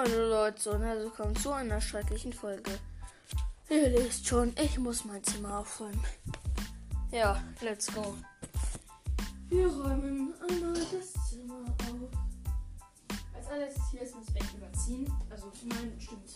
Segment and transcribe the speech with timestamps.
[0.00, 2.70] Hallo Leute und herzlich willkommen zu einer schrecklichen Folge.
[3.68, 6.04] Ihr lest schon, ich muss mein Zimmer aufräumen.
[7.10, 8.14] Ja, let's go.
[9.48, 12.16] Wir räumen einmal das Zimmer auf.
[13.34, 15.12] Als allererstes hier ist das Bett überziehen.
[15.30, 16.30] Also nein, stimmt.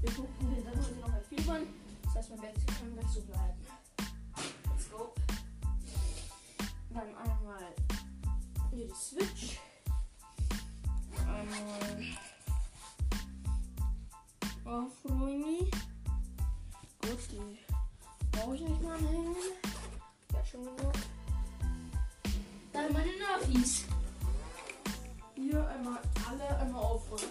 [0.00, 1.66] Wir gucken dann heute noch ein Film
[2.04, 3.66] Das heißt, mein Bett kann gleich so bleiben.
[4.70, 5.12] Let's go.
[6.88, 7.74] Dann einmal
[8.72, 9.58] hier die Switch.
[11.18, 12.33] Einmal
[14.74, 15.70] aufräumen.
[17.00, 17.58] Gut, die
[18.32, 19.36] brauche ich nicht mal anhängen.
[20.32, 20.92] Ja, schon genug.
[22.72, 23.84] Dann meine Nerfies.
[25.36, 27.23] Hier einmal alle einmal aufräumen.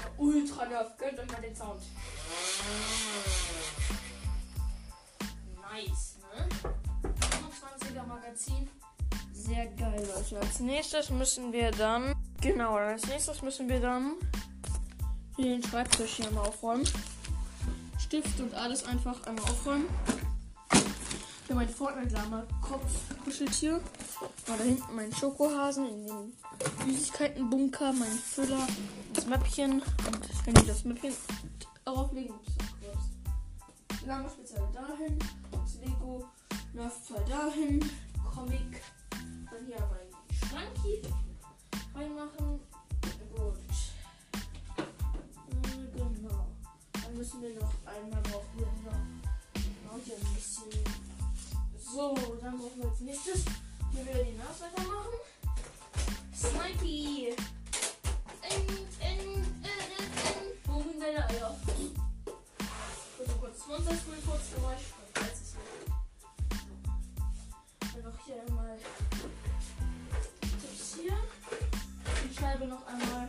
[0.00, 0.96] Meine Ultra Nerf.
[0.98, 1.82] Gönnt euch mal den Sound.
[5.56, 6.48] Nice, ne?
[7.02, 8.68] 25er Magazin.
[9.32, 10.40] Sehr geil, Leute.
[10.40, 12.14] Als nächstes müssen wir dann.
[12.40, 14.14] Genau, als nächstes müssen wir dann
[15.38, 16.86] den Schreibtisch hier mal aufräumen.
[17.98, 19.86] Stift und alles einfach einmal aufräumen.
[21.50, 21.68] Hier mein
[23.50, 23.80] hier.
[24.46, 26.32] Mal da hinten meinen Schokohasen in den
[26.86, 28.68] Süßigkeitenbunker, mein Füller,
[29.12, 29.82] das Mäppchen.
[29.82, 31.12] Und wenn die das Mäppchen
[31.84, 32.52] drauflegen, ups.
[34.06, 35.18] Lange speziell dahin,
[35.50, 36.24] das Lego,
[36.72, 37.84] Nerf-Teil dahin,
[38.32, 41.02] Comic, dann hier mein Schranki
[41.96, 42.60] reinmachen.
[43.34, 43.56] Gut.
[45.48, 46.46] Äh, Genau.
[46.92, 51.09] Dann müssen wir noch einmal noch, noch hier ein bisschen.
[51.92, 53.44] So, dann brauchen wir als nächstes
[53.92, 55.12] hier wieder die Nerfs weitermachen.
[56.32, 57.34] Snipey!
[58.48, 58.68] In,
[59.00, 59.50] in, in, in.
[60.66, 61.56] Wo sind deine Eier?
[63.16, 63.66] Kurz, kurz.
[63.66, 64.86] Monster School kurz Geräusch.
[65.32, 65.54] Ist es.
[67.80, 68.78] Dann noch hier einmal
[70.96, 71.16] hier.
[72.24, 73.28] Die Scheibe noch einmal.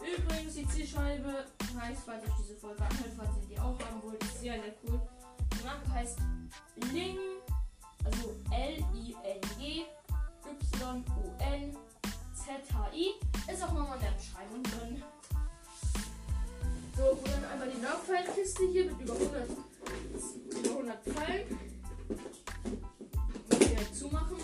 [0.00, 1.46] Übrigens, die Zielscheibe
[1.80, 5.00] heißt, falls euch diese Folge anhört, falls ihr die auch haben wollt, sehr, sehr cool.
[5.52, 6.18] Die Marke heißt
[6.92, 7.18] Ling,
[8.06, 9.84] also L-I-N-G,
[10.78, 11.92] Y-U-N-Z-H-I.
[13.52, 15.02] Ist auch nochmal in der Beschreibung drin.
[16.96, 19.50] So, und dann einmal die Nerfpfeilkiste hier mit über 100,
[20.50, 21.58] über 100 Pfeilen.
[23.50, 24.38] Direkt zumachen.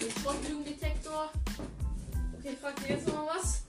[0.00, 1.30] Den Schrottlügendetektor.
[2.38, 3.62] Okay, fragt ihr jetzt nochmal was?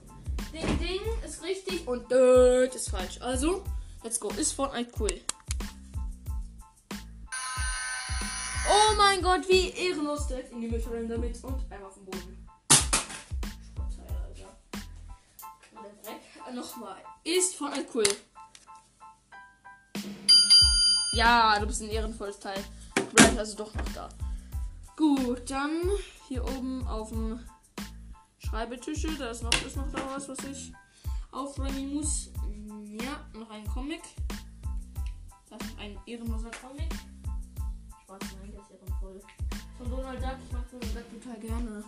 [0.52, 3.22] Ding Ding ist richtig und Dirt ist falsch.
[3.22, 3.64] Also,
[4.04, 4.30] let's go.
[4.30, 5.22] Ist Fortnite cool.
[8.68, 12.48] Oh mein Gott, wie ehrenlos direkt in die Mülltonne damit und einmal auf den Boden.
[13.76, 14.58] Schrottteil, Alter.
[15.72, 16.56] Und der Dreck.
[16.56, 16.98] Nochmal.
[17.24, 18.04] Ist Fortnite cool.
[21.14, 22.64] Ja, du bist ein ehrenvolles Teil.
[23.14, 24.10] Bleib also doch noch da.
[24.98, 25.82] Gut, dann
[26.28, 27.40] hier oben auf dem
[28.40, 29.16] Schreibetische.
[29.18, 30.74] Da ist noch, ist noch da was, was ich
[31.32, 32.32] aufräumen muss.
[33.02, 34.02] Ja, noch ein Comic.
[35.50, 36.90] Da ist ein ehrenloser Comic.
[38.16, 39.22] Spaß, nein, der ist ehrenvoll.
[39.78, 40.38] Von Donald Duck.
[40.46, 41.84] Ich mag Donald Duck total gerne.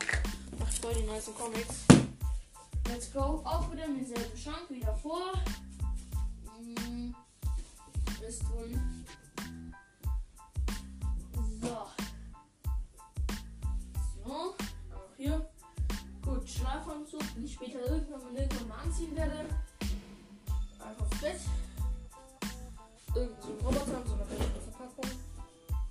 [0.59, 1.85] Macht voll die nice Comics.
[2.87, 3.41] Let's go.
[3.45, 5.33] Auch wieder in denselben Schrank wie davor.
[6.59, 7.13] Mm,
[8.27, 9.05] Ist drin.
[11.61, 11.87] So.
[14.25, 14.33] So.
[14.33, 15.49] Auch hier.
[16.23, 19.45] Gut, Schlafanzug, den ich später irgendwann mal irgendwann mal anziehen werde.
[20.79, 21.39] Einfach aufs Bett.
[23.15, 24.56] Irgend so ein Roboter mit so Verpackung.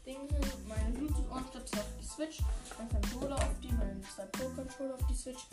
[0.06, 2.38] Ding hier, meine Bluetooth-Ohrstöpsel auf die Switch.
[2.78, 5.48] Mein Controller auf die, meine zwei Pro-Controller auf die Switch.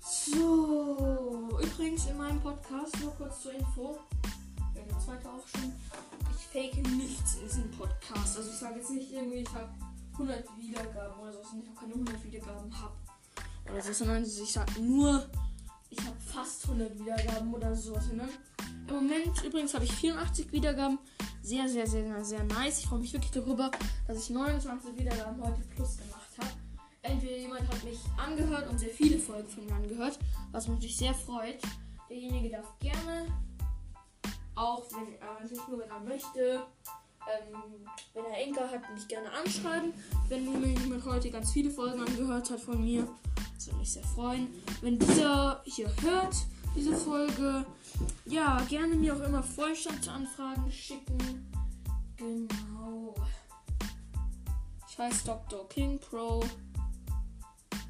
[0.00, 3.98] So, übrigens in meinem Podcast, nur kurz zur Info.
[4.74, 5.72] Ja, der zweite schon.
[6.38, 8.38] Ich fake nichts in diesem Podcast.
[8.38, 9.68] Also ich sage jetzt nicht irgendwie, ich habe
[10.12, 12.94] 100 Wiedergaben oder so, dass ich noch keine 100 Wiedergaben habe
[13.70, 15.28] oder so, sondern ich sag nur,
[15.90, 18.10] ich habe fast 100 Wiedergaben oder sowas.
[18.10, 18.26] Ne?
[18.88, 20.98] Im Moment übrigens habe ich 84 Wiedergaben.
[21.44, 22.78] Sehr, sehr, sehr, sehr nice.
[22.78, 23.70] Ich freue mich wirklich darüber,
[24.08, 26.48] dass ich 29 Wiedergaben heute plus gemacht habe.
[27.02, 30.18] Entweder jemand hat mich angehört und sehr viele Folgen von mir angehört,
[30.52, 31.58] was mich natürlich sehr freut.
[32.08, 33.26] Derjenige darf gerne,
[34.54, 36.62] auch wenn er natürlich nur wenn er möchte,
[37.28, 39.92] ähm, wenn er Enker hat, mich gerne anschreiben.
[40.30, 40.46] Wenn
[40.80, 43.06] jemand heute ganz viele Folgen angehört hat von mir,
[43.54, 44.48] das würde mich sehr freuen.
[44.80, 46.36] Wenn dieser hier hört,
[46.74, 47.64] diese Folge,
[48.24, 51.50] ja, gerne mir auch immer Vorstandsanfragen schicken.
[52.16, 53.14] Genau.
[54.88, 55.68] Ich heiße Dr.
[55.68, 56.44] King Pro.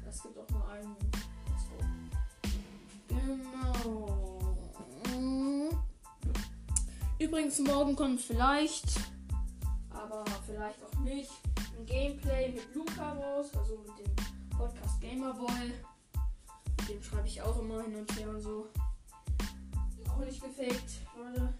[0.07, 0.95] Es gibt auch nur einen.
[3.07, 4.55] Genau.
[7.19, 8.99] Übrigens, morgen kommt vielleicht,
[9.89, 11.31] aber vielleicht auch nicht,
[11.77, 14.15] ein Gameplay mit Luca raus, also mit dem
[14.57, 15.73] Podcast Gamerboy.
[16.87, 18.67] Mit dem schreibe ich auch immer hin und her und so.
[20.09, 21.53] Auch nicht gefaked, Leute.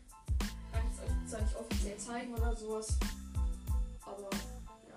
[0.71, 2.97] Kann ich euch zwar nicht offiziell zeigen oder sowas.
[4.01, 4.29] Aber
[4.87, 4.95] ja,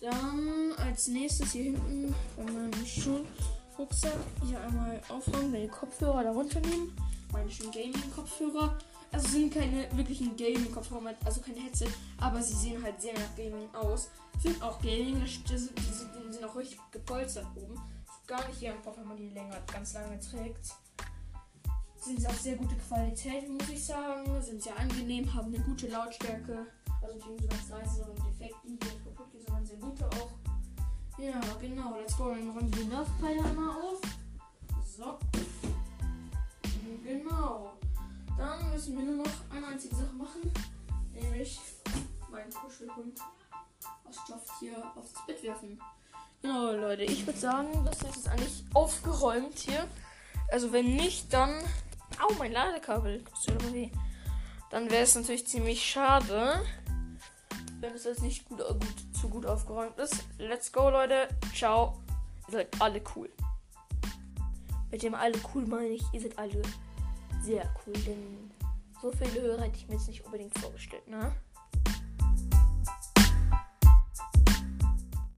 [0.00, 0.12] genau.
[0.12, 6.94] Dann als nächstes hier hinten bei meinem Schulrucksack hier einmal aufräumen, den Kopfhörer da runternehmen
[7.34, 8.78] meine schönen Gaming-Kopfhörer.
[9.12, 11.88] Also sind keine wirklichen Gaming-Kopfhörer, also kein Headset,
[12.18, 14.08] aber sie sehen halt sehr nach Gaming aus.
[14.42, 17.80] Sind auch Gaming, die sind, die sind auch richtig gepolstert oben.
[18.26, 20.74] Gar nicht im Kopf, wenn man die länger, ganz lange trägt.
[21.96, 24.42] Sind sie auch sehr gute Qualität, muss ich sagen.
[24.42, 26.66] Sind sehr angenehm, haben eine gute Lautstärke.
[27.02, 30.30] Also nicht so ganz leise, sondern Defekten, die nicht kaputt gehen, sondern sehr gute auch.
[31.18, 31.98] Ja, genau.
[31.98, 32.30] Let's go.
[32.30, 34.00] Dann räumen die Nerfpfeile mal auf.
[34.84, 35.18] So.
[37.04, 37.72] Genau.
[38.38, 40.50] Dann müssen wir nur noch eine einzige Sache machen.
[41.12, 41.60] Nämlich
[42.30, 43.20] meinen Kuschelhund
[44.04, 45.78] aus Stoff hier aufs Bett werfen.
[46.44, 47.04] Genau, Leute.
[47.04, 49.88] Ich würde sagen, das ist jetzt eigentlich aufgeräumt hier.
[50.52, 51.58] Also wenn nicht, dann...
[52.20, 53.24] Au, mein Ladekabel.
[53.30, 53.88] Das tut aber weh.
[54.70, 56.60] Dann wäre es natürlich ziemlich schade,
[57.80, 60.22] wenn es jetzt nicht gut, gut, zu gut aufgeräumt ist.
[60.36, 61.28] Let's go, Leute.
[61.54, 61.98] Ciao.
[62.48, 63.30] Ihr seid alle cool.
[64.90, 66.60] Mit dem alle cool meine ich, ihr seid alle
[67.40, 68.50] sehr cool, denn
[69.00, 71.34] so viele Hörer hätte ich mir jetzt nicht unbedingt vorgestellt, ne?